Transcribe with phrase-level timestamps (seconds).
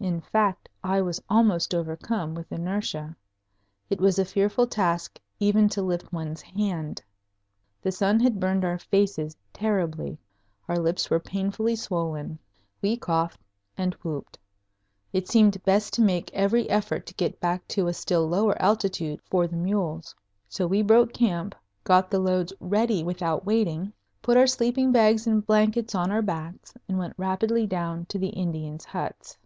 [0.00, 3.16] In fact, I was almost overcome with inertia.
[3.90, 7.02] It was a fearful task even to lift one's hand.
[7.82, 10.16] The sun had burned our faces terribly.
[10.68, 12.38] Our lips were painfully swollen.
[12.80, 13.40] We coughed
[13.76, 14.38] and whooped.
[15.12, 19.20] It seemed best to make every effort to get back to a still lower altitude
[19.28, 20.14] for the mules.
[20.48, 25.44] So we broke camp, got the loads ready without waiting, put our sleeping bags and
[25.44, 29.36] blankets on our backs, and went rapidly down to the Indians' huts.